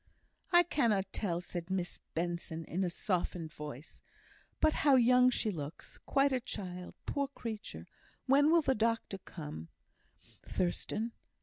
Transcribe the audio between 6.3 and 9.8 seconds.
a child, poor creature! When will the doctor come,